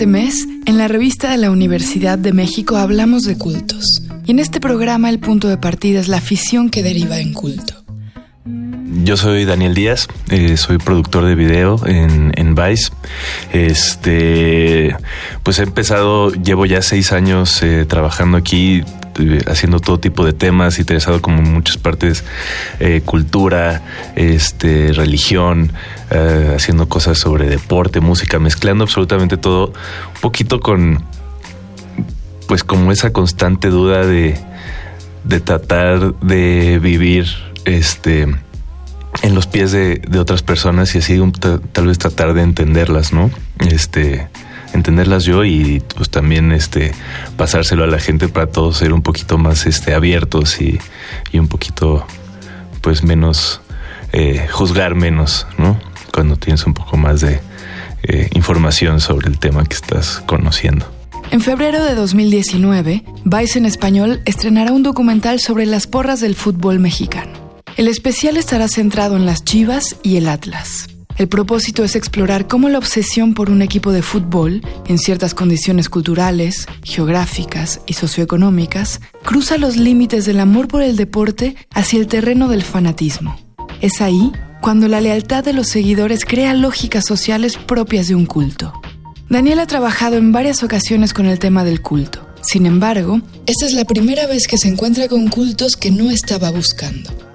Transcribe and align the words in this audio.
este 0.00 0.10
mes, 0.10 0.48
en 0.64 0.78
la 0.78 0.88
revista 0.88 1.30
de 1.30 1.36
la 1.36 1.50
Universidad 1.50 2.16
de 2.16 2.32
México 2.32 2.78
hablamos 2.78 3.24
de 3.24 3.36
cultos. 3.36 4.02
Y 4.24 4.30
en 4.30 4.38
este 4.38 4.58
programa 4.58 5.10
el 5.10 5.18
punto 5.18 5.46
de 5.46 5.58
partida 5.58 6.00
es 6.00 6.08
la 6.08 6.16
afición 6.16 6.70
que 6.70 6.82
deriva 6.82 7.18
en 7.18 7.34
culto. 7.34 7.74
Yo 9.04 9.18
soy 9.18 9.44
Daniel 9.44 9.74
Díaz, 9.74 10.08
eh, 10.30 10.56
soy 10.56 10.78
productor 10.78 11.26
de 11.26 11.34
video 11.34 11.86
en, 11.86 12.32
en, 12.36 12.54
Vice. 12.54 12.89
Este, 13.52 14.96
pues 15.42 15.58
he 15.58 15.62
empezado, 15.62 16.30
llevo 16.32 16.66
ya 16.66 16.82
seis 16.82 17.12
años 17.12 17.62
eh, 17.62 17.84
trabajando 17.86 18.36
aquí, 18.36 18.84
eh, 19.18 19.42
haciendo 19.46 19.80
todo 19.80 19.98
tipo 19.98 20.24
de 20.24 20.32
temas, 20.32 20.78
interesado 20.78 21.20
como 21.20 21.38
en 21.38 21.52
muchas 21.52 21.76
partes, 21.76 22.24
cultura, 23.04 23.82
este, 24.16 24.92
religión, 24.92 25.72
haciendo 26.54 26.88
cosas 26.88 27.18
sobre 27.18 27.46
deporte, 27.48 28.00
música, 28.00 28.38
mezclando 28.38 28.84
absolutamente 28.84 29.36
todo, 29.36 29.66
un 29.66 30.20
poquito 30.20 30.60
con, 30.60 31.04
pues 32.48 32.64
como 32.64 32.90
esa 32.92 33.12
constante 33.12 33.68
duda 33.68 34.06
de, 34.06 34.38
de 35.24 35.40
tratar 35.40 36.14
de 36.20 36.78
vivir, 36.80 37.26
este, 37.64 38.26
en 39.22 39.34
los 39.34 39.46
pies 39.46 39.72
de, 39.72 40.00
otras 40.18 40.42
personas 40.42 40.94
y 40.94 40.98
así 40.98 41.20
tal 41.72 41.86
vez 41.86 41.98
tratar 41.98 42.34
de 42.34 42.42
entenderlas, 42.42 43.12
¿no? 43.12 43.30
Este, 43.58 44.28
entenderlas 44.72 45.24
yo 45.24 45.44
y 45.44 45.82
pues 45.94 46.10
también 46.10 46.52
este 46.52 46.92
pasárselo 47.36 47.84
a 47.84 47.86
la 47.86 47.98
gente 47.98 48.28
para 48.28 48.46
todos 48.46 48.78
ser 48.78 48.92
un 48.92 49.02
poquito 49.02 49.38
más 49.38 49.66
este 49.66 49.94
abiertos 49.94 50.60
y, 50.60 50.78
un 51.32 51.48
poquito 51.48 52.06
pues 52.80 53.02
menos 53.02 53.60
eh, 54.12 54.48
juzgar 54.50 54.94
menos, 54.94 55.46
¿no? 55.58 55.78
Cuando 56.12 56.36
tienes 56.36 56.64
un 56.66 56.74
poco 56.74 56.96
más 56.96 57.20
de 57.20 57.40
eh, 58.02 58.30
información 58.34 59.00
sobre 59.00 59.28
el 59.28 59.38
tema 59.38 59.64
que 59.64 59.74
estás 59.74 60.22
conociendo. 60.26 60.86
En 61.30 61.40
febrero 61.40 61.84
de 61.84 61.94
2019, 61.94 63.04
Vice 63.24 63.58
en 63.58 63.66
Español 63.66 64.20
estrenará 64.24 64.72
un 64.72 64.82
documental 64.82 65.38
sobre 65.38 65.64
las 65.64 65.86
porras 65.86 66.20
del 66.20 66.34
fútbol 66.34 66.80
mexicano. 66.80 67.39
El 67.80 67.88
especial 67.88 68.36
estará 68.36 68.68
centrado 68.68 69.16
en 69.16 69.24
las 69.24 69.42
Chivas 69.42 69.96
y 70.02 70.16
el 70.16 70.28
Atlas. 70.28 70.86
El 71.16 71.28
propósito 71.28 71.82
es 71.82 71.96
explorar 71.96 72.46
cómo 72.46 72.68
la 72.68 72.76
obsesión 72.76 73.32
por 73.32 73.48
un 73.48 73.62
equipo 73.62 73.90
de 73.90 74.02
fútbol, 74.02 74.60
en 74.86 74.98
ciertas 74.98 75.32
condiciones 75.32 75.88
culturales, 75.88 76.68
geográficas 76.82 77.80
y 77.86 77.94
socioeconómicas, 77.94 79.00
cruza 79.24 79.56
los 79.56 79.78
límites 79.78 80.26
del 80.26 80.40
amor 80.40 80.68
por 80.68 80.82
el 80.82 80.94
deporte 80.94 81.56
hacia 81.72 82.00
el 82.00 82.06
terreno 82.06 82.48
del 82.48 82.64
fanatismo. 82.64 83.40
Es 83.80 84.02
ahí 84.02 84.30
cuando 84.60 84.86
la 84.86 85.00
lealtad 85.00 85.42
de 85.42 85.54
los 85.54 85.68
seguidores 85.68 86.26
crea 86.26 86.52
lógicas 86.52 87.06
sociales 87.06 87.56
propias 87.56 88.08
de 88.08 88.14
un 88.14 88.26
culto. 88.26 88.74
Daniel 89.30 89.58
ha 89.58 89.66
trabajado 89.66 90.18
en 90.18 90.32
varias 90.32 90.62
ocasiones 90.62 91.14
con 91.14 91.24
el 91.24 91.38
tema 91.38 91.64
del 91.64 91.80
culto. 91.80 92.28
Sin 92.42 92.66
embargo, 92.66 93.22
esta 93.46 93.64
es 93.64 93.72
la 93.72 93.86
primera 93.86 94.26
vez 94.26 94.48
que 94.48 94.58
se 94.58 94.68
encuentra 94.68 95.08
con 95.08 95.28
cultos 95.28 95.76
que 95.76 95.90
no 95.90 96.10
estaba 96.10 96.50
buscando. 96.50 97.29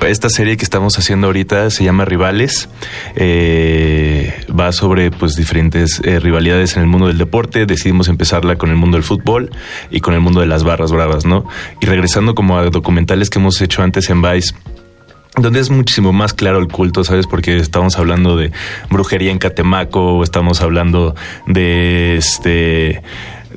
Esta 0.00 0.28
serie 0.28 0.56
que 0.58 0.64
estamos 0.64 0.98
haciendo 0.98 1.28
ahorita 1.28 1.70
se 1.70 1.82
llama 1.82 2.04
Rivales. 2.04 2.68
Eh, 3.16 4.44
va 4.48 4.70
sobre 4.72 5.10
pues 5.10 5.34
diferentes 5.34 6.00
eh, 6.04 6.20
rivalidades 6.20 6.76
en 6.76 6.82
el 6.82 6.88
mundo 6.88 7.06
del 7.06 7.16
deporte. 7.16 7.64
Decidimos 7.64 8.08
empezarla 8.08 8.56
con 8.56 8.70
el 8.70 8.76
mundo 8.76 8.96
del 8.96 9.04
fútbol 9.04 9.50
y 9.90 10.00
con 10.00 10.12
el 10.12 10.20
mundo 10.20 10.40
de 10.40 10.46
las 10.46 10.62
barras 10.62 10.92
bravas, 10.92 11.24
¿no? 11.24 11.46
Y 11.80 11.86
regresando 11.86 12.34
como 12.34 12.58
a 12.58 12.64
documentales 12.68 13.30
que 13.30 13.38
hemos 13.38 13.60
hecho 13.62 13.82
antes 13.82 14.10
en 14.10 14.20
Vice 14.20 14.54
donde 15.36 15.58
es 15.58 15.68
muchísimo 15.68 16.12
más 16.12 16.32
claro 16.32 16.58
el 16.58 16.68
culto, 16.68 17.02
¿sabes? 17.02 17.26
Porque 17.26 17.56
estamos 17.56 17.98
hablando 17.98 18.36
de 18.36 18.52
brujería 18.88 19.32
en 19.32 19.38
Catemaco, 19.38 20.22
estamos 20.22 20.60
hablando 20.60 21.16
de 21.46 22.16
este 22.16 23.02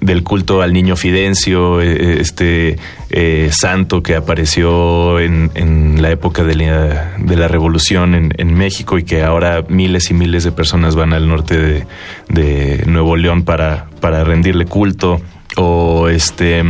del 0.02 0.24
culto 0.24 0.62
al 0.62 0.74
niño 0.74 0.96
Fidencio, 0.96 1.82
eh, 1.82 2.20
este 2.20 2.78
eh, 3.10 3.50
santo 3.52 4.04
que 4.04 4.16
apareció 4.16 5.20
en, 5.20 5.52
en 5.56 6.02
la 6.02 6.12
época 6.12 6.44
de 6.44 6.56
la, 6.56 7.16
de 7.18 7.36
la 7.36 7.48
revolución 7.48 8.16
en, 8.16 8.34
en, 8.38 8.54
México 8.54 8.98
y 8.98 9.04
que 9.04 9.24
ahora 9.24 9.64
miles 9.68 10.10
y 10.12 10.14
miles 10.14 10.44
de 10.44 10.52
personas 10.52 10.96
van 10.96 11.14
al 11.14 11.28
norte 11.28 11.58
de, 11.58 11.88
de 12.30 12.84
Nuevo 12.86 13.16
León 13.16 13.44
para, 13.44 13.88
para 14.00 14.24
rendirle 14.24 14.66
culto. 14.66 15.22
O 15.60 16.08
este 16.08 16.64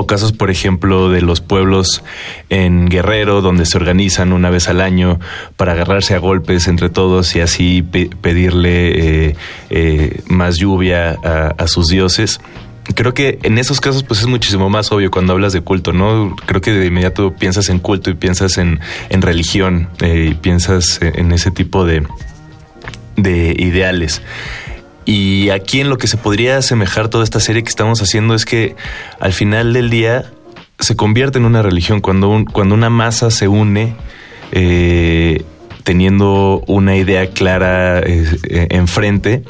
o 0.00 0.06
casos, 0.06 0.32
por 0.32 0.50
ejemplo, 0.50 1.10
de 1.10 1.20
los 1.20 1.40
pueblos 1.40 2.02
en 2.48 2.88
Guerrero, 2.88 3.42
donde 3.42 3.66
se 3.66 3.76
organizan 3.76 4.32
una 4.32 4.48
vez 4.48 4.68
al 4.68 4.80
año 4.80 5.20
para 5.56 5.72
agarrarse 5.72 6.14
a 6.14 6.18
golpes 6.18 6.68
entre 6.68 6.88
todos 6.88 7.36
y 7.36 7.40
así 7.40 7.82
pedirle 7.82 9.28
eh, 9.28 9.36
eh, 9.68 10.20
más 10.26 10.56
lluvia 10.56 11.10
a, 11.10 11.66
sus 11.66 11.88
dioses 11.88 12.40
creo 12.94 13.14
que 13.14 13.38
en 13.42 13.58
esos 13.58 13.80
casos 13.80 14.02
pues 14.02 14.20
es 14.20 14.26
muchísimo 14.26 14.68
más 14.70 14.90
obvio 14.90 15.10
cuando 15.10 15.34
hablas 15.34 15.52
de 15.52 15.60
culto, 15.60 15.92
¿no? 15.92 16.34
Creo 16.46 16.60
que 16.60 16.72
de 16.72 16.86
inmediato 16.86 17.34
piensas 17.34 17.68
en 17.68 17.78
culto 17.78 18.10
y 18.10 18.14
piensas 18.14 18.58
en, 18.58 18.80
religión 19.10 19.88
eh, 20.00 20.30
y 20.30 20.34
piensas 20.34 20.98
en 21.00 21.30
ese 21.32 21.50
tipo 21.50 21.84
de, 21.84 22.02
de 23.16 23.54
ideales. 23.58 24.22
Y 25.04 25.50
aquí 25.50 25.80
en 25.80 25.88
lo 25.88 25.98
que 25.98 26.06
se 26.06 26.16
podría 26.16 26.58
asemejar 26.58 27.08
toda 27.08 27.24
esta 27.24 27.40
serie 27.40 27.62
que 27.62 27.68
estamos 27.68 28.00
haciendo 28.02 28.34
es 28.34 28.44
que 28.44 28.76
al 29.18 29.32
final 29.32 29.72
del 29.72 29.90
día 29.90 30.30
se 30.78 30.96
convierte 30.96 31.38
en 31.38 31.44
una 31.44 31.62
religión 31.62 32.00
cuando, 32.00 32.44
cuando 32.52 32.74
una 32.74 32.90
masa 32.90 33.30
se 33.30 33.48
une 33.48 33.94
eh, 34.52 35.44
teniendo 35.84 36.62
una 36.66 36.96
idea 36.96 37.28
clara 37.30 38.00
eh, 38.00 38.68
enfrente 38.70 39.42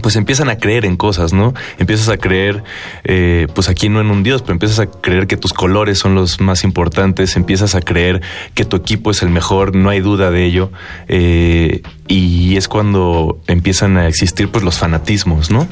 pues 0.00 0.16
empiezan 0.16 0.48
a 0.48 0.56
creer 0.56 0.84
en 0.84 0.96
cosas, 0.96 1.32
¿no? 1.32 1.52
Empiezas 1.78 2.08
a 2.08 2.16
creer, 2.16 2.64
eh, 3.04 3.46
pues 3.54 3.68
aquí 3.68 3.88
no 3.88 4.00
en 4.00 4.10
un 4.10 4.22
Dios, 4.22 4.42
pero 4.42 4.52
empiezas 4.52 4.78
a 4.78 4.86
creer 4.86 5.26
que 5.26 5.36
tus 5.36 5.52
colores 5.52 5.98
son 5.98 6.14
los 6.14 6.40
más 6.40 6.64
importantes, 6.64 7.36
empiezas 7.36 7.74
a 7.74 7.80
creer 7.82 8.22
que 8.54 8.64
tu 8.64 8.76
equipo 8.76 9.10
es 9.10 9.22
el 9.22 9.28
mejor, 9.28 9.74
no 9.74 9.90
hay 9.90 10.00
duda 10.00 10.30
de 10.30 10.46
ello, 10.46 10.72
eh, 11.08 11.82
y 12.08 12.56
es 12.56 12.68
cuando 12.68 13.40
empiezan 13.46 13.98
a 13.98 14.08
existir 14.08 14.48
pues 14.48 14.64
los 14.64 14.78
fanatismos, 14.78 15.50
¿no? 15.50 15.68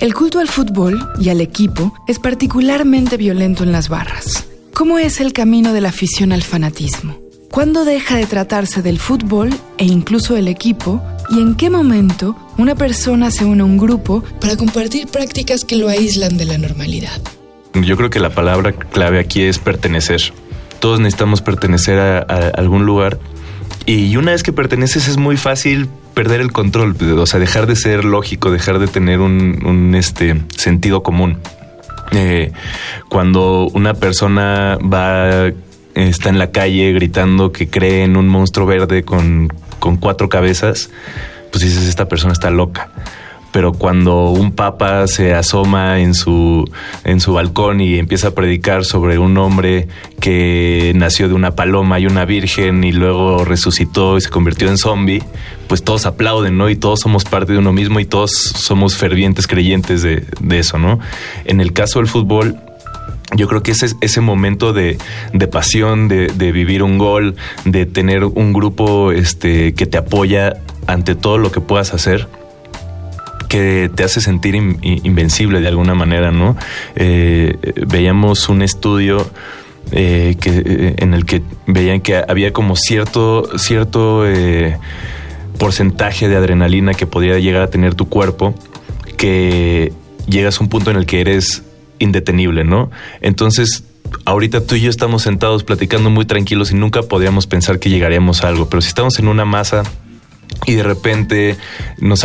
El 0.00 0.14
culto 0.14 0.38
al 0.38 0.48
fútbol 0.48 1.06
y 1.20 1.28
al 1.28 1.40
equipo 1.40 1.92
es 2.06 2.18
particularmente 2.18 3.16
violento 3.16 3.64
en 3.64 3.72
las 3.72 3.88
barras. 3.88 4.46
¿Cómo 4.72 4.98
es 4.98 5.20
el 5.20 5.32
camino 5.32 5.72
de 5.72 5.80
la 5.80 5.88
afición 5.88 6.32
al 6.32 6.42
fanatismo? 6.42 7.27
¿Cuándo 7.50 7.86
deja 7.86 8.16
de 8.16 8.26
tratarse 8.26 8.82
del 8.82 8.98
fútbol 8.98 9.48
e 9.78 9.86
incluso 9.86 10.36
el 10.36 10.48
equipo? 10.48 11.02
¿Y 11.30 11.40
en 11.40 11.54
qué 11.54 11.70
momento 11.70 12.36
una 12.58 12.74
persona 12.74 13.30
se 13.30 13.44
une 13.44 13.62
a 13.62 13.64
un 13.64 13.78
grupo 13.78 14.22
para 14.40 14.56
compartir 14.56 15.08
prácticas 15.08 15.64
que 15.64 15.76
lo 15.76 15.88
aíslan 15.88 16.36
de 16.36 16.44
la 16.44 16.58
normalidad? 16.58 17.20
Yo 17.72 17.96
creo 17.96 18.10
que 18.10 18.20
la 18.20 18.30
palabra 18.30 18.72
clave 18.72 19.18
aquí 19.18 19.42
es 19.42 19.58
pertenecer. 19.58 20.20
Todos 20.78 21.00
necesitamos 21.00 21.40
pertenecer 21.40 21.98
a, 21.98 22.18
algún 22.54 22.84
lugar 22.84 23.18
y 23.86 24.14
una 24.16 24.32
vez 24.32 24.42
que 24.42 24.52
perteneces 24.52 25.08
es 25.08 25.16
muy 25.16 25.38
fácil 25.38 25.88
perder 26.12 26.42
el 26.42 26.52
control, 26.52 26.96
o 27.18 27.26
sea, 27.26 27.40
dejar 27.40 27.66
de 27.66 27.76
ser 27.76 28.04
lógico, 28.04 28.50
dejar 28.50 28.78
de 28.78 28.88
tener 28.88 29.20
un, 29.20 29.94
este, 29.94 30.42
sentido 30.56 31.02
común. 31.02 31.38
Eh, 32.12 32.52
cuando 33.08 33.68
una 33.68 33.94
persona 33.94 34.78
va 34.82 35.52
está 35.98 36.28
en 36.28 36.38
la 36.38 36.50
calle 36.50 36.92
gritando 36.92 37.52
que 37.52 37.68
cree 37.68 38.04
en 38.04 38.16
un 38.16 38.28
monstruo 38.28 38.66
verde 38.66 39.04
con, 39.04 39.52
con 39.78 39.96
cuatro 39.96 40.28
cabezas, 40.28 40.90
pues 41.50 41.64
dices, 41.64 41.86
esta 41.86 42.08
persona 42.08 42.32
está 42.32 42.50
loca 42.50 42.90
pero 43.52 43.72
cuando 43.72 44.30
un 44.30 44.52
papa 44.52 45.06
se 45.06 45.34
asoma 45.34 46.00
en 46.00 46.14
su, 46.14 46.64
en 47.04 47.20
su 47.20 47.32
balcón 47.32 47.80
y 47.80 47.98
empieza 47.98 48.28
a 48.28 48.30
predicar 48.32 48.84
sobre 48.84 49.18
un 49.18 49.36
hombre 49.38 49.88
que 50.20 50.92
nació 50.94 51.28
de 51.28 51.34
una 51.34 51.52
paloma 51.52 51.98
y 51.98 52.06
una 52.06 52.24
virgen 52.24 52.84
y 52.84 52.92
luego 52.92 53.44
resucitó 53.44 54.16
y 54.16 54.20
se 54.20 54.28
convirtió 54.28 54.68
en 54.68 54.76
zombie, 54.76 55.22
pues 55.66 55.82
todos 55.82 56.06
aplauden, 56.06 56.58
¿no? 56.58 56.68
Y 56.68 56.76
todos 56.76 57.00
somos 57.00 57.24
parte 57.24 57.52
de 57.52 57.58
uno 57.58 57.72
mismo 57.72 58.00
y 58.00 58.04
todos 58.04 58.32
somos 58.32 58.96
fervientes 58.96 59.46
creyentes 59.46 60.02
de, 60.02 60.24
de 60.40 60.58
eso, 60.58 60.78
¿no? 60.78 60.98
En 61.44 61.60
el 61.60 61.72
caso 61.72 62.00
del 62.00 62.08
fútbol, 62.08 62.58
yo 63.36 63.46
creo 63.46 63.62
que 63.62 63.72
ese, 63.72 63.88
ese 64.00 64.20
momento 64.20 64.72
de, 64.72 64.98
de 65.32 65.48
pasión, 65.48 66.08
de, 66.08 66.28
de, 66.28 66.52
vivir 66.52 66.82
un 66.82 66.98
gol, 66.98 67.36
de 67.64 67.84
tener 67.86 68.24
un 68.24 68.52
grupo 68.52 69.12
este, 69.12 69.74
que 69.74 69.86
te 69.86 69.98
apoya 69.98 70.56
ante 70.86 71.14
todo 71.14 71.36
lo 71.36 71.52
que 71.52 71.60
puedas 71.60 71.92
hacer, 71.92 72.28
que 73.48 73.90
te 73.94 74.04
hace 74.04 74.20
sentir 74.20 74.54
invencible 74.54 75.60
de 75.60 75.68
alguna 75.68 75.94
manera, 75.94 76.30
¿no? 76.30 76.56
Eh, 76.96 77.56
veíamos 77.86 78.48
un 78.48 78.62
estudio 78.62 79.28
eh, 79.92 80.36
que, 80.40 80.50
eh, 80.50 80.94
en 80.98 81.14
el 81.14 81.24
que 81.24 81.42
veían 81.66 82.00
que 82.00 82.22
había 82.28 82.52
como 82.52 82.76
cierto, 82.76 83.58
cierto 83.58 84.24
porcentaje 85.58 86.28
de 86.28 86.36
adrenalina 86.36 86.94
que 86.94 87.06
podía 87.06 87.38
llegar 87.38 87.62
a 87.62 87.70
tener 87.70 87.94
tu 87.94 88.08
cuerpo, 88.08 88.54
que 89.16 89.92
llegas 90.28 90.60
a 90.60 90.64
un 90.64 90.68
punto 90.68 90.90
en 90.90 90.96
el 90.96 91.06
que 91.06 91.20
eres 91.20 91.64
indetenible, 91.98 92.64
¿no? 92.64 92.90
Entonces, 93.20 93.84
ahorita 94.24 94.64
tú 94.64 94.74
y 94.74 94.82
yo 94.82 94.90
estamos 94.90 95.22
sentados 95.22 95.64
platicando 95.64 96.10
muy 96.10 96.24
tranquilos 96.24 96.70
y 96.70 96.74
nunca 96.74 97.02
podríamos 97.02 97.46
pensar 97.46 97.78
que 97.78 97.90
llegaríamos 97.90 98.44
a 98.44 98.48
algo, 98.48 98.68
pero 98.68 98.80
si 98.80 98.88
estamos 98.88 99.18
en 99.18 99.28
una 99.28 99.44
masa 99.44 99.82
y 100.66 100.74
de 100.74 100.82
repente 100.82 101.56
nos, 101.98 102.24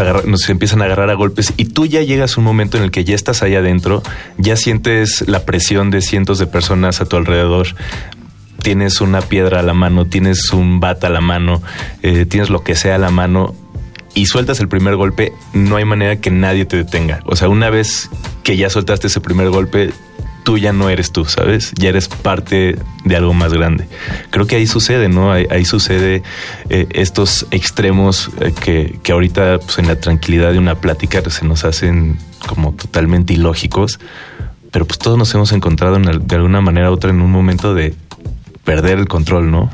empiezan 0.50 0.82
a 0.82 0.86
agarrar 0.86 1.10
a 1.10 1.14
golpes 1.14 1.54
y 1.58 1.66
tú 1.66 1.86
ya 1.86 2.02
llegas 2.02 2.36
a 2.36 2.40
un 2.40 2.46
momento 2.46 2.78
en 2.78 2.84
el 2.84 2.92
que 2.92 3.04
ya 3.04 3.16
estás 3.16 3.44
ahí 3.44 3.56
adentro, 3.56 4.02
ya 4.38 4.56
sientes 4.56 5.28
la 5.28 5.46
presión 5.46 5.92
de 5.92 6.02
cientos 6.02 6.40
de 6.40 6.48
personas 6.48 7.02
a 7.02 7.06
tu 7.06 7.16
alrededor, 7.16 7.68
tienes 8.62 9.02
una 9.02 9.22
piedra 9.22 9.60
a 9.60 9.64
la 9.64 9.74
mano, 9.74 10.06
tienes 10.06 10.52
un 10.52 10.80
bat 10.80 11.04
a 11.04 11.10
la 11.10 11.22
mano, 11.22 11.62
eh, 12.02 12.26
tienes 12.26 12.50
lo 12.50 12.64
que 12.64 12.76
sea 12.76 12.96
a 12.96 13.00
la 13.00 13.12
mano 13.12 13.56
y 14.16 14.28
sueltas 14.28 14.60
el 14.60 14.68
primer 14.68 14.96
golpe, 14.96 15.34
no 15.54 15.76
hay 15.76 15.86
manera 15.86 16.18
que 16.18 16.32
nadie 16.32 16.66
te 16.66 16.78
detenga. 16.78 17.22
O 17.26 17.36
sea, 17.36 17.50
una 17.50 17.70
vez 17.70 18.10
que 18.44 18.58
ya 18.58 18.70
soltaste 18.70 19.08
ese 19.08 19.22
primer 19.22 19.50
golpe, 19.50 19.92
tú 20.44 20.58
ya 20.58 20.74
no 20.74 20.90
eres 20.90 21.12
tú, 21.12 21.26
¿sabes? 21.26 21.72
Ya 21.76 21.90
eres 21.90 22.08
parte 22.08 22.78
de 23.06 23.16
algo 23.16 23.34
más 23.34 23.54
grande. 23.54 23.88
Creo 24.30 24.46
que 24.46 24.58
ahí 24.58 24.68
sucede, 24.68 25.10
¿no? 25.10 25.32
Ahí, 25.32 25.66
sucede 25.66 26.22
eh, 26.70 26.88
estos 26.92 27.48
extremos 27.52 28.30
eh, 28.42 28.54
que, 28.54 29.00
que, 29.02 29.12
ahorita 29.14 29.60
pues, 29.60 29.80
en 29.80 29.88
la 29.88 29.96
tranquilidad 29.96 30.52
de 30.52 30.60
una 30.60 30.76
plática 30.76 31.22
se 31.30 31.46
nos 31.46 31.64
hacen 31.64 32.18
como 32.48 32.74
totalmente 32.74 33.34
ilógicos, 33.34 34.00
pero 34.72 34.86
pues 34.86 35.00
todos 35.00 35.18
nos 35.18 35.34
hemos 35.34 35.52
encontrado 35.54 35.98
de 35.98 36.36
alguna 36.36 36.60
manera 36.62 36.92
u 36.92 36.94
otra 36.94 37.10
en 37.10 37.22
un 37.22 37.32
momento 37.32 37.74
de 37.74 37.96
perder 38.66 39.00
el 39.00 39.08
control, 39.08 39.50
¿no? 39.50 39.72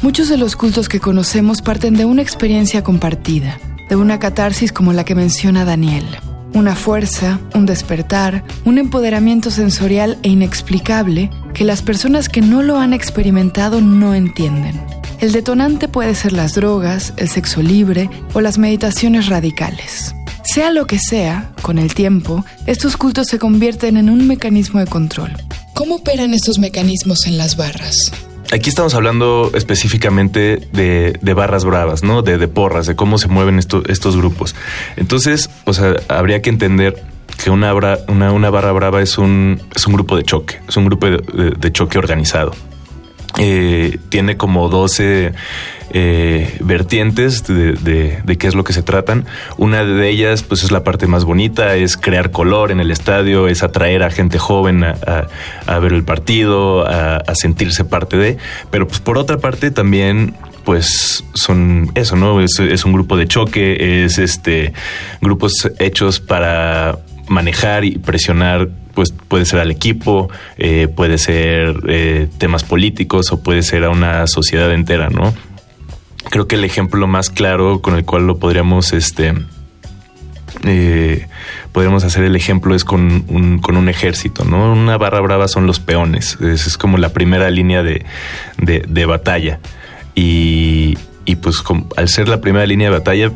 Muchos 0.00 0.28
de 0.28 0.36
los 0.36 0.56
cultos 0.56 0.88
que 0.88 0.98
conocemos 0.98 1.62
parten 1.62 1.94
de 1.94 2.04
una 2.04 2.22
experiencia 2.22 2.82
compartida, 2.82 3.58
de 3.88 3.96
una 3.96 4.18
catarsis 4.18 4.72
como 4.72 4.92
la 4.92 5.04
que 5.04 5.14
menciona 5.14 5.64
Daniel 5.64 6.06
una 6.54 6.74
fuerza, 6.74 7.40
un 7.54 7.66
despertar, 7.66 8.44
un 8.64 8.78
empoderamiento 8.78 9.50
sensorial 9.50 10.18
e 10.22 10.30
inexplicable 10.30 11.30
que 11.54 11.64
las 11.64 11.82
personas 11.82 12.28
que 12.28 12.40
no 12.40 12.62
lo 12.62 12.78
han 12.78 12.92
experimentado 12.92 13.80
no 13.80 14.14
entienden. 14.14 14.80
El 15.20 15.32
detonante 15.32 15.88
puede 15.88 16.14
ser 16.14 16.32
las 16.32 16.54
drogas, 16.54 17.14
el 17.16 17.28
sexo 17.28 17.62
libre 17.62 18.10
o 18.34 18.40
las 18.40 18.58
meditaciones 18.58 19.28
radicales. 19.28 20.14
Sea 20.44 20.70
lo 20.70 20.86
que 20.86 20.98
sea, 20.98 21.52
con 21.62 21.78
el 21.78 21.94
tiempo, 21.94 22.44
estos 22.66 22.96
cultos 22.96 23.28
se 23.28 23.38
convierten 23.38 23.96
en 23.96 24.10
un 24.10 24.26
mecanismo 24.26 24.80
de 24.80 24.86
control. 24.86 25.32
¿Cómo 25.74 25.96
operan 25.96 26.34
estos 26.34 26.58
mecanismos 26.58 27.26
en 27.26 27.38
las 27.38 27.56
barras? 27.56 28.12
Aquí 28.52 28.68
estamos 28.68 28.92
hablando 28.92 29.50
específicamente 29.54 30.68
de, 30.72 31.34
barras 31.34 31.64
bravas, 31.64 32.02
¿no? 32.02 32.20
De, 32.20 32.36
porras, 32.48 32.86
de 32.86 32.94
cómo 32.94 33.16
se 33.16 33.26
mueven 33.26 33.58
estos 33.58 34.14
grupos. 34.14 34.54
Entonces, 34.96 35.48
o 35.64 35.72
sea, 35.72 35.96
habría 36.08 36.42
que 36.42 36.50
entender 36.50 37.02
que 37.42 37.48
una, 37.48 37.72
una, 38.08 38.50
barra 38.50 38.72
brava 38.72 39.00
es 39.00 39.16
un, 39.16 39.58
es 39.74 39.86
un 39.86 39.94
grupo 39.94 40.18
de 40.18 40.24
choque, 40.24 40.60
es 40.68 40.76
un 40.76 40.84
grupo 40.84 41.06
de 41.06 41.72
choque 41.72 41.96
organizado. 41.96 42.52
Eh, 43.38 43.98
tiene 44.10 44.36
como 44.36 44.68
12 44.68 45.32
eh, 45.94 46.58
vertientes 46.60 47.44
de, 47.46 48.36
qué 48.38 48.46
es 48.46 48.54
lo 48.54 48.64
que 48.64 48.72
se 48.72 48.82
tratan. 48.82 49.24
Una 49.56 49.84
de 49.84 50.08
ellas, 50.08 50.42
pues 50.42 50.62
es 50.64 50.70
la 50.70 50.84
parte 50.84 51.06
más 51.06 51.24
bonita, 51.24 51.74
es 51.76 51.96
crear 51.96 52.30
color 52.30 52.70
en 52.70 52.80
el 52.80 52.90
estadio, 52.90 53.48
es 53.48 53.62
atraer 53.62 54.02
a 54.02 54.10
gente 54.10 54.38
joven 54.38 54.84
a, 54.84 55.78
ver 55.78 55.92
el 55.92 56.04
partido, 56.04 56.86
a, 56.86 57.34
sentirse 57.34 57.84
parte 57.84 58.16
de. 58.16 58.36
Pero 58.70 58.86
pues 58.86 59.00
por 59.00 59.18
otra 59.18 59.38
parte 59.38 59.70
también 59.70 60.34
pues 60.64 61.24
son 61.34 61.90
eso, 61.94 62.14
¿no? 62.16 62.40
Es, 62.40 62.60
es, 62.60 62.84
un 62.84 62.92
grupo 62.92 63.16
de 63.16 63.26
choque, 63.26 64.04
es 64.04 64.18
este 64.18 64.72
grupos 65.20 65.68
hechos 65.78 66.20
para 66.20 66.98
manejar 67.28 67.84
y 67.84 67.98
presionar 67.98 68.68
pues 68.94 69.12
puede 69.12 69.44
ser 69.44 69.60
al 69.60 69.70
equipo, 69.70 70.30
eh, 70.58 70.88
puede 70.88 71.18
ser 71.18 71.76
eh, 71.88 72.28
temas 72.38 72.64
políticos 72.64 73.32
o 73.32 73.42
puede 73.42 73.62
ser 73.62 73.84
a 73.84 73.90
una 73.90 74.26
sociedad 74.26 74.72
entera, 74.72 75.08
¿no? 75.08 75.34
Creo 76.30 76.46
que 76.46 76.56
el 76.56 76.64
ejemplo 76.64 77.06
más 77.06 77.30
claro 77.30 77.80
con 77.82 77.96
el 77.96 78.04
cual 78.04 78.26
lo 78.26 78.38
podríamos, 78.38 78.92
este, 78.92 79.34
eh, 80.64 81.26
podríamos 81.72 82.04
hacer 82.04 82.24
el 82.24 82.36
ejemplo 82.36 82.74
es 82.74 82.84
con 82.84 83.24
un, 83.28 83.58
con 83.58 83.76
un 83.76 83.88
ejército, 83.88 84.44
¿no? 84.44 84.72
Una 84.72 84.96
barra 84.98 85.20
brava 85.20 85.48
son 85.48 85.66
los 85.66 85.80
peones, 85.80 86.38
es, 86.40 86.76
como 86.78 86.98
la 86.98 87.10
primera 87.10 87.50
línea 87.50 87.82
de, 87.82 88.04
de, 88.58 89.06
batalla. 89.06 89.58
Y, 90.14 90.96
y 91.24 91.36
pues 91.36 91.62
al 91.96 92.08
ser 92.08 92.28
la 92.28 92.40
primera 92.40 92.66
línea 92.66 92.90
de 92.90 92.98
batalla, 92.98 93.32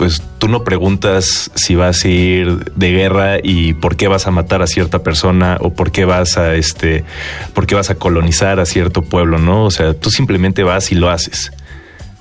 pues 0.00 0.22
tú 0.38 0.48
no 0.48 0.64
preguntas 0.64 1.50
si 1.54 1.74
vas 1.74 2.06
a 2.06 2.08
ir 2.08 2.72
de 2.74 2.90
guerra 2.90 3.36
y 3.42 3.74
por 3.74 3.96
qué 3.96 4.08
vas 4.08 4.26
a 4.26 4.30
matar 4.30 4.62
a 4.62 4.66
cierta 4.66 5.02
persona 5.02 5.58
o 5.60 5.74
por 5.74 5.92
qué 5.92 6.06
vas 6.06 6.38
a 6.38 6.54
este 6.54 7.04
por 7.52 7.66
qué 7.66 7.74
vas 7.74 7.90
a 7.90 7.96
colonizar 7.96 8.60
a 8.60 8.64
cierto 8.64 9.02
pueblo, 9.02 9.38
¿no? 9.38 9.66
O 9.66 9.70
sea, 9.70 9.92
tú 9.92 10.08
simplemente 10.08 10.62
vas 10.62 10.90
y 10.90 10.94
lo 10.94 11.10
haces. 11.10 11.52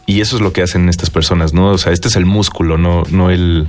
Y 0.06 0.20
eso 0.20 0.36
es 0.36 0.42
lo 0.42 0.52
que 0.52 0.62
hacen 0.62 0.90
estas 0.90 1.10
personas, 1.10 1.54
¿no? 1.54 1.70
O 1.70 1.78
sea, 1.78 1.94
este 1.94 2.10
es 2.10 2.18
el 2.18 2.26
músculo, 2.26 2.78
no 2.78 3.04
no 3.12 3.30
el 3.30 3.68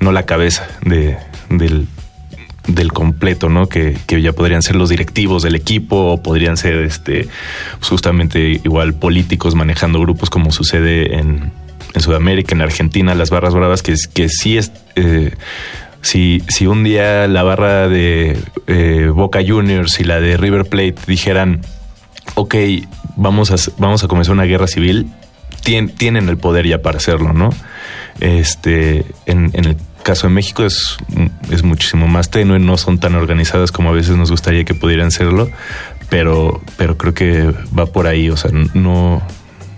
no 0.00 0.10
la 0.10 0.24
cabeza 0.24 0.66
de, 0.84 1.16
del 1.48 1.86
del 2.66 2.92
completo, 2.92 3.48
¿no? 3.48 3.68
Que, 3.68 3.96
que, 4.08 4.22
ya 4.22 4.32
podrían 4.32 4.62
ser 4.62 4.74
los 4.74 4.88
directivos 4.88 5.44
del 5.44 5.54
equipo 5.54 6.14
o 6.14 6.20
podrían 6.20 6.56
ser 6.56 6.78
este 6.78 7.28
justamente 7.80 8.60
igual 8.64 8.94
políticos 8.94 9.54
manejando 9.54 10.00
grupos 10.00 10.30
como 10.30 10.50
sucede 10.50 11.16
en, 11.16 11.52
en 11.96 12.02
Sudamérica, 12.02 12.54
en 12.54 12.60
Argentina, 12.60 13.14
las 13.14 13.30
barras 13.30 13.54
bravas, 13.54 13.82
que, 13.82 13.94
que 14.14 14.28
sí 14.28 14.56
es... 14.58 14.70
Eh, 14.94 15.32
si, 16.02 16.40
si, 16.48 16.68
un 16.68 16.84
día 16.84 17.26
la 17.26 17.42
barra 17.42 17.88
de 17.88 18.38
eh, 18.68 19.10
Boca 19.12 19.40
Juniors 19.44 19.98
y 19.98 20.04
la 20.04 20.20
de 20.20 20.36
River 20.36 20.66
Plate 20.66 20.94
dijeran, 21.08 21.62
ok, 22.36 22.54
vamos 23.16 23.50
a, 23.50 23.56
vamos 23.78 24.04
a 24.04 24.08
comenzar 24.08 24.34
una 24.34 24.44
guerra 24.44 24.68
civil, 24.68 25.10
tienen 25.62 26.28
el 26.28 26.36
poder 26.36 26.64
ya 26.64 26.80
para 26.80 26.98
hacerlo, 26.98 27.32
¿no? 27.32 27.50
Este, 28.20 29.04
en, 29.26 29.50
en, 29.52 29.64
el 29.64 29.76
caso 30.04 30.28
de 30.28 30.32
México 30.32 30.64
es, 30.64 30.96
es 31.50 31.64
muchísimo 31.64 32.06
más 32.06 32.30
tenue, 32.30 32.60
no 32.60 32.78
son 32.78 32.98
tan 32.98 33.16
organizadas 33.16 33.72
como 33.72 33.88
a 33.88 33.92
veces 33.92 34.16
nos 34.16 34.30
gustaría 34.30 34.64
que 34.64 34.74
pudieran 34.74 35.10
serlo, 35.10 35.50
pero, 36.08 36.60
pero 36.76 36.96
creo 36.96 37.14
que 37.14 37.52
va 37.76 37.86
por 37.86 38.06
ahí, 38.06 38.30
o 38.30 38.36
sea, 38.36 38.52
no, 38.52 39.22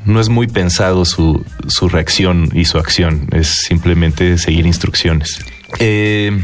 no 0.09 0.21
es 0.21 0.29
muy 0.29 0.47
pensado 0.47 1.05
su, 1.05 1.45
su 1.69 1.89
reacción 1.89 2.51
y 2.55 2.65
su 2.65 2.79
acción, 2.79 3.29
es 3.31 3.49
simplemente 3.49 4.39
seguir 4.39 4.67
instrucciones. 4.67 5.39
Eh, 5.79 6.43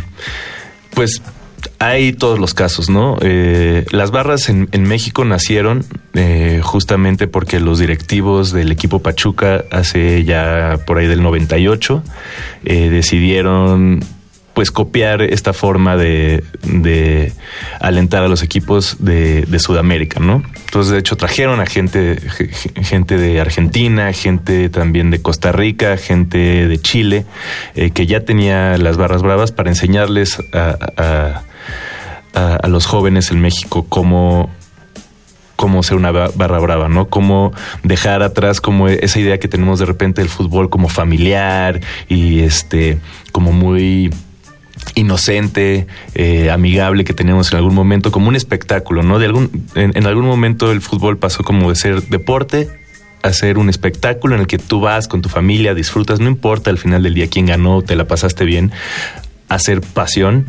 pues 0.90 1.22
hay 1.78 2.12
todos 2.12 2.38
los 2.38 2.52
casos, 2.52 2.90
¿no? 2.90 3.16
Eh, 3.23 3.87
las 3.90 4.11
barras 4.11 4.50
en, 4.50 4.68
México 4.83 5.25
nacieron 5.25 5.85
eh, 6.12 6.61
justamente 6.62 7.26
porque 7.26 7.59
los 7.59 7.78
directivos 7.78 8.52
del 8.52 8.71
equipo 8.71 9.00
Pachuca 9.00 9.64
hace 9.71 10.25
ya 10.25 10.78
por 10.87 10.99
ahí 10.99 11.06
del 11.06 11.23
98 11.23 12.02
decidieron 12.62 14.00
pues 14.54 14.70
copiar 14.70 15.20
esta 15.23 15.52
forma 15.52 15.96
de, 15.96 16.44
de 16.62 17.32
alentar 17.80 18.23
a 18.23 18.28
los 18.28 18.42
equipos 18.42 18.96
de, 19.00 19.42
de, 19.42 19.58
Sudamérica, 19.58 20.20
¿no? 20.20 20.42
Entonces, 20.66 20.92
de 20.92 20.99
hecho, 20.99 21.16
trajeron 21.16 21.61
a 21.61 21.66
gente, 21.66 22.18
gente 22.82 23.18
de 23.18 23.40
Argentina, 23.40 24.12
gente 24.12 24.68
también 24.68 25.11
de 25.11 25.20
Costa 25.20 25.50
Rica, 25.50 25.96
gente 25.96 26.68
de 26.68 26.80
Chile, 26.80 27.26
eh, 27.75 27.90
que 27.90 28.06
ya 28.06 28.25
tenía 28.25 28.78
las 28.78 28.96
barras 28.96 29.23
bravas 29.23 29.50
para 29.50 29.70
enseñarles 29.70 30.38
a, 30.52 31.42
a, 32.34 32.68
los 32.68 32.87
jóvenes 32.87 33.30
en 33.30 33.40
México 33.40 33.87
cómo 33.88 34.50
cómo 35.56 35.82
ser 35.84 35.96
una 35.96 36.11
barra 36.11 36.58
brava, 36.58 36.88
¿no? 36.88 37.08
Cómo 37.08 37.52
dejar 37.84 38.23
atrás 38.23 38.61
como 38.61 38.88
esa 38.88 39.20
idea 39.20 39.38
que 39.38 39.49
tenemos 39.49 39.78
de 39.78 39.87
repente 39.87 40.20
del 40.20 40.28
fútbol 40.28 40.68
como 40.68 40.88
familiar 40.88 41.80
y 42.08 42.40
este 42.40 42.99
como 43.30 43.52
muy 43.52 44.11
inocente, 44.95 45.87
eh, 46.14 46.50
amigable 46.50 47.05
que 47.05 47.14
tenemos 47.14 47.53
en 47.53 47.59
algún 47.59 47.75
momento, 47.75 48.12
como 48.12 48.29
un 48.29 48.37
espectáculo, 48.37 49.03
¿no? 49.03 49.19
De 49.19 49.26
algún, 49.26 49.67
en, 49.75 50.07
algún 50.07 50.26
momento 50.26 50.71
el 50.71 50.81
fútbol 50.81 51.19
pasó 51.19 51.43
como 51.43 51.71
de 51.71 51.76
ser 51.76 52.03
deporte 52.05 52.69
a 53.23 53.33
ser 53.33 53.57
un 53.57 53.71
espectáculo 53.71 54.35
en 54.35 54.43
el 54.43 54.47
que 54.47 54.59
tú 54.59 54.81
vas 54.81 55.09
con 55.09 55.23
tu 55.23 55.29
familia, 55.29 55.75
disfrutas, 55.75 56.21
no 56.21 56.29
importa 56.29 56.71
al 56.71 56.79
final 56.79 57.03
del 57.03 57.14
día 57.14 57.29
quién 57.29 57.47
ganó, 57.47 57.81
te 57.83 57.97
la 57.97 58.07
pasaste 58.07 58.45
bien, 58.45 58.71
a 59.49 59.59
ser 59.59 59.81
pasión, 59.81 60.47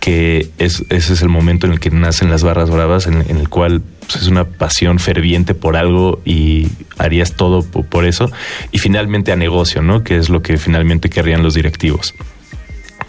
que 0.00 0.50
es, 0.58 0.84
ese 0.90 1.14
es 1.14 1.22
el 1.22 1.30
momento 1.30 1.66
en 1.66 1.72
el 1.72 1.80
que 1.80 1.90
nacen 1.90 2.30
las 2.30 2.42
barras 2.42 2.68
bravas, 2.68 3.06
en, 3.06 3.22
el 3.22 3.48
cual 3.48 3.82
pues, 4.00 4.22
es 4.22 4.28
una 4.28 4.44
pasión 4.44 4.98
ferviente 4.98 5.54
por 5.54 5.76
algo 5.76 6.20
y 6.24 6.68
harías 6.98 7.32
todo 7.32 7.62
por 7.62 8.04
eso, 8.04 8.30
y 8.70 8.78
finalmente 8.78 9.32
a 9.32 9.36
negocio, 9.36 9.80
¿no? 9.80 10.04
Que 10.04 10.16
es 10.16 10.28
lo 10.28 10.42
que 10.42 10.58
finalmente 10.58 11.08
querrían 11.08 11.42
los 11.42 11.54
directivos 11.54 12.14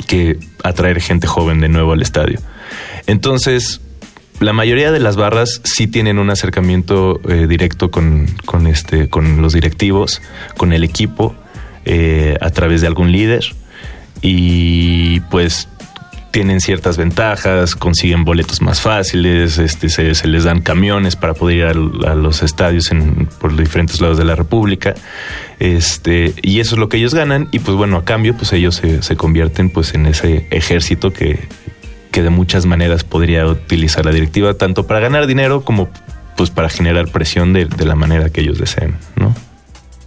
que 0.07 0.37
atraer 0.63 1.01
gente 1.01 1.27
joven 1.27 1.61
de 1.61 1.69
nuevo 1.69 1.93
al 1.93 2.01
estadio. 2.01 2.39
Entonces, 3.07 3.81
la 4.39 4.53
mayoría 4.53 4.91
de 4.91 4.99
las 4.99 5.15
barras 5.15 5.61
sí 5.63 5.87
tienen 5.87 6.17
un 6.17 6.29
acercamiento 6.29 7.21
eh, 7.29 7.45
directo 7.47 7.91
con, 7.91 8.27
este, 8.67 9.07
con 9.07 9.41
los 9.41 9.53
directivos, 9.53 10.21
con 10.57 10.73
el 10.73 10.83
equipo, 10.83 11.35
eh, 11.85 12.37
a 12.41 12.49
través 12.49 12.81
de 12.81 12.87
algún 12.87 13.11
líder. 13.11 13.45
Y 14.21 15.19
pues 15.31 15.67
tienen 16.31 16.61
ciertas 16.61 16.97
ventajas, 16.97 17.75
consiguen 17.75 18.23
boletos 18.23 18.61
más 18.61 18.81
fáciles, 18.81 19.57
este, 19.57 19.89
se, 19.89 20.27
les 20.27 20.43
dan 20.43 20.61
camiones 20.61 21.15
para 21.15 21.33
poder 21.33 21.57
ir 21.57 21.63
a, 22.07 22.15
los 22.15 22.41
estadios 22.41 22.91
en, 22.91 23.27
por 23.39 23.55
diferentes 23.55 24.01
lados 24.01 24.17
de 24.17 24.25
la 24.25 24.35
República, 24.35 24.95
este, 25.59 26.33
y 26.41 26.59
eso 26.59 26.75
es 26.75 26.79
lo 26.79 26.89
que 26.89 26.97
ellos 26.97 27.13
ganan, 27.13 27.49
y 27.51 27.59
pues 27.59 27.77
bueno, 27.77 27.97
a 27.97 28.05
cambio, 28.05 28.35
pues 28.35 28.53
ellos 28.53 28.75
se, 28.75 29.01
se 29.01 29.15
convierten 29.15 29.69
pues 29.69 29.93
en 29.93 30.05
ese 30.05 30.47
ejército 30.49 31.11
que, 31.11 31.47
que 32.11 32.23
de 32.23 32.29
muchas 32.29 32.65
maneras 32.65 33.03
podría 33.03 33.45
utilizar 33.45 34.05
la 34.05 34.11
directiva, 34.11 34.53
tanto 34.53 34.87
para 34.87 34.99
ganar 34.99 35.27
dinero 35.27 35.63
como 35.63 35.89
pues 36.37 36.49
para 36.49 36.69
generar 36.69 37.09
presión 37.09 37.53
de, 37.53 37.65
de 37.65 37.85
la 37.85 37.95
manera 37.95 38.29
que 38.29 38.41
ellos 38.41 38.57
deseen, 38.57 38.95
¿no? 39.15 39.35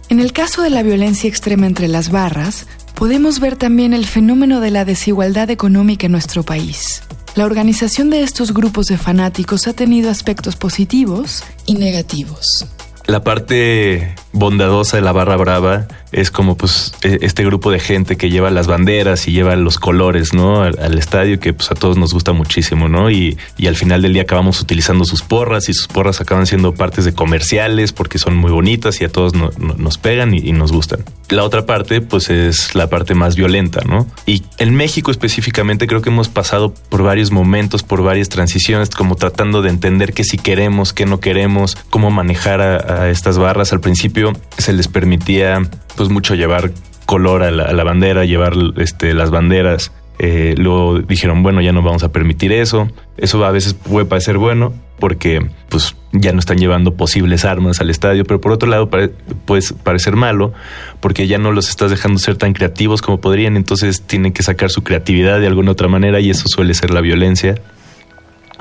En 0.09 0.19
el 0.19 0.33
caso 0.33 0.61
de 0.61 0.69
la 0.69 0.83
violencia 0.83 1.27
extrema 1.27 1.65
entre 1.65 1.87
las 1.87 2.09
barras, 2.09 2.67
podemos 2.95 3.39
ver 3.39 3.55
también 3.55 3.93
el 3.93 4.05
fenómeno 4.05 4.59
de 4.59 4.71
la 4.71 4.85
desigualdad 4.85 5.49
económica 5.49 6.05
en 6.07 6.13
nuestro 6.13 6.43
país. 6.43 7.03
La 7.35 7.45
organización 7.45 8.09
de 8.09 8.23
estos 8.23 8.53
grupos 8.53 8.85
de 8.85 8.97
fanáticos 8.97 9.67
ha 9.67 9.73
tenido 9.73 10.09
aspectos 10.09 10.55
positivos 10.55 11.43
y 11.65 11.75
negativos. 11.75 12.65
La 13.07 13.23
parte 13.23 14.15
bondadosa 14.35 14.97
de 14.97 15.01
la 15.01 15.13
barra 15.13 15.37
brava 15.37 15.87
es 16.11 16.29
como 16.29 16.55
pues 16.55 16.93
e, 17.03 17.19
este 17.21 17.43
grupo 17.43 17.71
de 17.71 17.79
gente 17.79 18.17
que 18.17 18.29
lleva 18.29 18.51
las 18.51 18.67
banderas 18.67 19.27
y 19.27 19.31
lleva 19.31 19.55
los 19.55 19.79
colores, 19.79 20.33
¿no? 20.33 20.61
Al, 20.61 20.97
estadio 20.97 21.39
que 21.39 21.53
pues 21.53 21.71
a 21.71 21.75
todos 21.75 21.97
nos 21.97 22.13
gusta 22.13 22.31
muchísimo, 22.31 22.87
¿no? 22.87 23.09
Y, 23.09 23.37
y, 23.57 23.67
al 23.67 23.75
final 23.75 24.01
del 24.01 24.13
día 24.13 24.23
acabamos 24.23 24.61
utilizando 24.61 25.05
sus 25.05 25.21
porras 25.21 25.67
y 25.69 25.73
sus 25.73 25.87
porras 25.87 26.21
acaban 26.21 26.45
siendo 26.45 26.73
partes 26.73 27.05
de 27.05 27.13
comerciales 27.13 27.91
porque 27.91 28.17
son 28.17 28.35
muy 28.35 28.51
bonitas 28.51 29.01
y 29.01 29.05
a 29.05 29.09
todos 29.09 29.33
nos 29.33 29.97
pegan 29.97 30.33
y, 30.33 30.51
nos 30.51 30.71
gustan. 30.71 31.03
La 31.29 31.43
otra 31.43 31.65
parte 31.65 32.01
pues 32.01 32.29
es 32.29 32.75
la 32.75 32.89
parte 32.89 33.13
más 33.13 33.35
violenta, 33.35 33.81
¿no? 33.85 34.07
Y 34.25 34.43
en 34.57 34.75
México 34.75 35.11
específicamente 35.11 35.87
creo 35.87 36.01
que 36.01 36.09
hemos 36.09 36.29
pasado 36.29 36.73
por 36.89 37.03
varios 37.03 37.31
momentos, 37.31 37.83
por 37.83 38.03
varias 38.03 38.29
transiciones, 38.29 38.89
como 38.89 39.15
tratando 39.15 39.61
de 39.61 39.69
entender 39.69 40.13
qué 40.13 40.23
si 40.23 40.37
queremos, 40.37 40.93
qué 40.93 41.05
no 41.05 41.19
queremos, 41.19 41.77
cómo 41.89 42.09
manejar 42.09 42.61
a 42.61 43.09
estas 43.09 43.37
barras. 43.37 43.73
Al 43.73 43.81
principio 43.81 44.24
se 44.57 44.73
les 44.73 44.87
permitía 44.87 45.61
pues 45.95 46.09
mucho 46.09 46.35
llevar 46.35 46.71
color 47.05 47.43
a 47.43 47.51
la, 47.51 47.83
bandera, 47.83 48.25
llevar 48.25 48.53
este, 48.77 49.13
las 49.13 49.31
banderas. 49.31 49.91
Eh, 50.17 50.55
luego 50.57 50.99
dijeron, 50.99 51.43
bueno, 51.43 51.61
ya 51.61 51.71
no 51.71 51.81
vamos 51.81 52.03
a 52.03 52.11
permitir 52.11 52.51
eso. 52.51 52.89
Eso 53.17 53.43
a 53.45 53.51
veces 53.51 53.73
puede 53.73 54.05
parecer 54.05 54.37
bueno 54.37 54.73
porque 54.99 55.45
pues 55.69 55.95
ya 56.13 56.31
no 56.31 56.39
están 56.39 56.57
llevando 56.57 56.95
posibles 56.95 57.43
armas 57.43 57.81
al 57.81 57.89
estadio, 57.89 58.23
pero 58.23 58.39
por 58.39 58.53
otro 58.53 58.69
lado 58.69 58.89
puede 58.89 59.63
parecer 59.83 60.15
malo 60.15 60.53
porque 61.01 61.27
ya 61.27 61.37
no 61.37 61.51
los 61.51 61.69
estás 61.69 61.91
dejando 61.91 62.17
ser 62.17 62.37
tan 62.37 62.53
creativos 62.53 63.01
como 63.01 63.19
podrían, 63.19 63.57
entonces 63.57 64.01
tienen 64.01 64.31
que 64.31 64.41
sacar 64.41 64.69
su 64.69 64.83
creatividad 64.83 65.39
de 65.39 65.47
alguna 65.47 65.71
otra 65.71 65.89
manera 65.89 66.21
y 66.21 66.29
eso 66.29 66.47
suele 66.47 66.73
ser 66.73 66.91
la 66.91 67.01
violencia. 67.01 67.55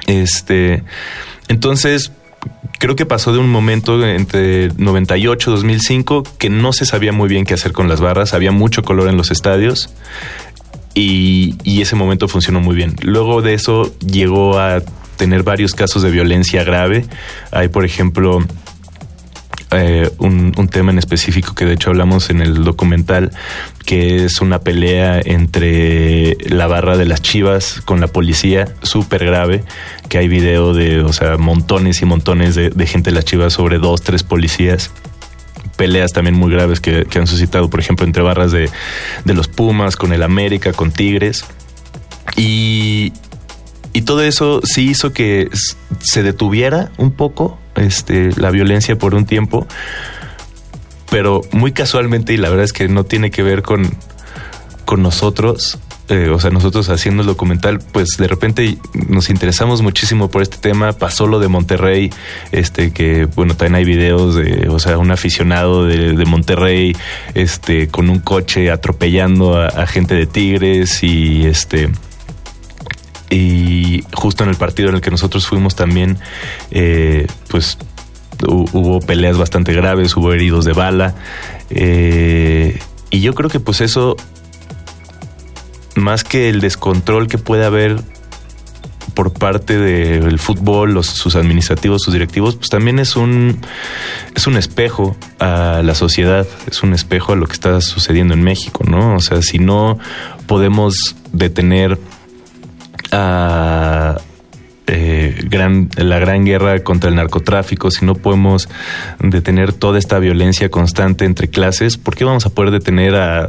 Este, 0.07 0.83
entonces 1.49 2.13
creo 2.79 2.97
que 2.97 3.07
pasó 3.07 3.33
de 3.33 3.39
un 3.39 3.51
momento 3.51 4.05
entre 4.07 4.69
98 4.77 5.51
y 5.51 5.53
2005 5.53 6.23
que 6.39 6.51
no 6.51 6.73
se 6.73 6.87
sabía 6.87 7.13
muy 7.13 7.29
bien 7.29 7.45
qué 7.45 7.55
hacer 7.55 7.73
con 7.73 7.89
las 7.89 8.01
barras, 8.01 8.35
había 8.35 8.53
mucho 8.53 8.83
color 8.83 9.09
en 9.09 9.17
los 9.17 9.31
estadios 9.31 9.91
y, 10.95 11.81
ese 11.81 11.97
momento 11.97 12.29
funcionó 12.29 12.61
muy 12.61 12.77
bien. 12.77 12.95
Luego 13.03 13.43
de 13.43 13.55
eso 13.55 13.93
llegó 14.01 14.59
a 14.59 14.81
tener 15.17 15.43
varios 15.43 15.75
casos 15.75 16.03
de 16.03 16.11
violencia 16.11 16.65
grave. 16.65 17.05
Hay, 17.51 17.69
por 17.69 17.85
ejemplo, 17.85 18.39
eh, 19.77 20.11
un, 20.19 20.53
tema 20.69 20.91
en 20.91 20.99
específico 20.99 21.55
que 21.55 21.65
de 21.65 21.75
hecho 21.75 21.91
hablamos 21.91 22.31
en 22.31 22.41
el 22.41 22.65
documental, 22.65 23.31
que 23.85 24.25
es 24.25 24.41
una 24.41 24.61
pelea 24.61 25.21
entre 25.25 26.37
la 26.49 26.67
barra 26.67 26.97
de 26.97 27.05
las 27.05 27.23
Chivas 27.23 27.81
con 27.85 28.01
la 28.01 28.09
policía, 28.09 28.75
súper 28.83 29.25
grave, 29.25 29.63
que 30.09 30.19
hay 30.19 30.29
video 30.29 30.75
de, 30.75 31.03
o 31.03 31.13
sea, 31.13 31.37
montones 31.37 32.03
y 32.03 32.07
montones 32.07 32.55
de, 32.55 32.87
gente 32.87 33.11
de 33.11 33.15
las 33.15 33.25
Chivas 33.25 33.53
sobre 33.53 33.79
dos, 33.79 34.03
tres 34.03 34.23
policías 34.23 34.91
peleas 35.77 36.13
también 36.13 36.37
muy 36.37 36.53
graves 36.53 36.81
que, 36.81 37.07
han 37.15 37.27
suscitado, 37.27 37.69
por 37.69 37.81
ejemplo, 37.81 38.07
entre 38.07 38.23
barras 38.23 38.53
de, 38.53 38.71
de, 39.25 39.35
los 39.35 39.49
Pumas, 39.49 39.97
con 39.97 40.13
el 40.13 40.23
América, 40.23 40.73
con 40.73 40.93
Tigres. 40.93 41.45
Y, 42.37 43.13
y 43.93 44.03
todo 44.03 44.23
eso 44.23 44.61
sí 44.63 44.89
hizo 44.89 45.13
que 45.13 45.51
se 46.01 46.23
detuviera 46.23 46.93
un 46.97 47.11
poco 47.13 47.59
este, 47.85 48.31
la 48.37 48.51
violencia 48.51 48.97
por 48.97 49.15
un 49.15 49.27
tiempo, 49.27 49.67
pero 51.11 51.43
muy 51.53 51.73
casualmente, 51.73 52.33
y 52.33 52.37
la 52.37 52.49
verdad 52.49 52.65
es 52.65 52.73
que 52.73 52.89
no 52.89 53.05
tiene 53.05 53.31
que 53.31 53.43
ver 53.43 53.63
con, 53.63 53.91
con 54.85 55.03
nosotros, 55.03 55.79
eh, 56.09 56.29
o 56.29 56.39
sea, 56.39 56.51
nosotros 56.51 56.91
haciendo 56.91 57.23
el 57.23 57.27
documental, 57.27 57.79
pues 57.79 58.17
de 58.19 58.29
repente 58.29 58.77
nos 59.09 59.31
interesamos 59.31 59.81
muchísimo 59.81 60.29
por 60.29 60.43
este 60.43 60.59
tema. 60.59 60.93
Pasó 60.93 61.27
lo 61.27 61.39
de 61.39 61.49
Monterrey, 61.49 62.11
este, 62.53 62.93
que 62.93 63.25
bueno, 63.25 63.55
también 63.55 63.77
hay 63.77 63.85
videos 63.85 64.35
de, 64.35 64.69
o 64.69 64.79
sea, 64.79 64.99
un 64.99 65.11
aficionado 65.11 65.85
de, 65.87 66.25
Monterrey, 66.27 66.95
este, 67.35 67.89
con 67.89 68.11
un 68.11 68.19
coche 68.19 68.71
atropellando 68.71 69.57
a, 69.57 69.87
gente 69.87 70.15
de 70.15 70.27
Tigres 70.27 71.03
y 71.03 71.47
este 71.47 71.91
y 73.35 74.05
justo 74.13 74.45
en 74.45 74.51
el 74.51 74.57
partido 74.57 74.91
en 74.91 74.95
el 74.95 75.01
que 75.01 75.11
nosotros 75.11 75.49
fuimos 75.49 75.75
también, 75.75 76.19
eh, 76.71 77.27
pues 77.49 77.79
hubo 78.47 79.01
peleas 79.01 79.37
bastante 79.37 79.73
graves, 79.73 80.17
hubo 80.17 80.33
heridos 80.33 80.65
de 80.65 80.73
bala. 80.73 81.17
Eh, 81.71 82.79
y 83.11 83.21
yo 83.21 83.35
creo 83.35 83.51
que 83.51 83.59
pues 83.59 83.81
eso, 83.81 84.17
más 85.97 86.23
que 86.23 86.49
el 86.49 86.61
descontrol 86.61 87.27
que 87.27 87.39
puede 87.39 87.65
haber 87.65 88.01
por 89.15 89.33
parte 89.33 89.79
del 89.79 90.39
fútbol, 90.39 91.03
sus 91.03 91.35
administrativos, 91.35 92.03
sus 92.03 92.13
directivos, 92.13 92.55
pues 92.55 92.71
también 92.71 93.01
es 93.01 93.17
un, 93.17 93.61
es 94.37 94.47
un 94.47 94.57
espejo 94.57 95.17
a 95.41 95.83
la 95.83 95.97
sociedad, 95.97 96.47
es 96.71 96.85
un 96.85 96.95
espejo 96.95 97.33
a 97.33 97.37
lo 97.37 97.47
que 97.47 97.53
está 97.55 97.81
sucediendo 97.81 98.35
en 98.35 98.43
México, 98.43 98.85
¿no? 98.87 99.17
O 99.17 99.21
sea, 99.21 99.43
si 99.43 99.59
no 99.59 99.99
podemos 100.47 101.17
detener 101.33 101.99
a 103.15 104.17
eh, 104.87 105.35
gran, 105.49 105.89
la 105.97 106.19
gran 106.19 106.45
guerra 106.45 106.81
contra 106.81 107.09
el 107.09 107.17
narcotráfico, 107.17 107.91
si 107.91 108.05
no 108.05 108.15
podemos 108.15 108.69
detener 109.21 109.73
toda 109.73 109.99
esta 109.99 110.19
violencia 110.19 110.69
constante 110.69 111.25
entre 111.25 111.49
clases, 111.49 111.97
¿por 111.97 112.17
qué 112.17 112.25
vamos 112.25 112.45
a 112.45 112.51
poder 112.51 112.71
detener 112.71 113.15
a 113.15 113.49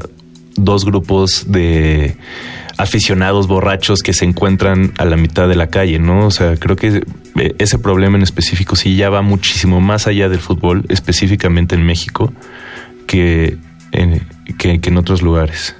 dos 0.56 0.86
grupos 0.86 1.52
de 1.52 2.16
aficionados 2.78 3.48
borrachos 3.48 4.02
que 4.02 4.14
se 4.14 4.26
encuentran 4.26 4.94
a 4.98 5.06
la 5.06 5.18
mitad 5.18 5.48
de 5.50 5.56
la 5.56 5.68
calle, 5.68 6.00
¿no? 6.00 6.28
O 6.28 6.32
sea, 6.32 6.56
creo 6.58 6.76
que 6.76 7.04
eh, 7.36 7.56
ese 7.58 7.80
problema 7.80 8.18
en 8.18 8.24
específico 8.24 8.76
sí 8.76 8.96
ya 8.96 9.10
va 9.10 9.22
muchísimo 9.22 9.82
más 9.82 10.08
allá 10.08 10.30
del 10.30 10.40
fútbol, 10.40 10.86
específicamente 10.90 11.76
en 11.76 11.86
México, 11.86 12.32
que 13.08 13.58
que 14.58 14.80
en 14.84 14.98
otros 14.98 15.22
lugares. 15.22 15.76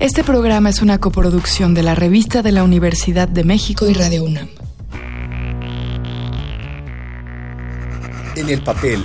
Este 0.00 0.24
programa 0.24 0.68
es 0.68 0.82
una 0.82 0.98
coproducción 0.98 1.74
de 1.74 1.84
la 1.84 1.94
Revista 1.94 2.42
de 2.42 2.50
la 2.50 2.64
Universidad 2.64 3.28
de 3.28 3.44
México 3.44 3.88
y 3.88 3.94
Radio 3.94 4.24
UNAM. 4.24 4.48
En 8.34 8.48
el 8.48 8.60
papel 8.62 9.04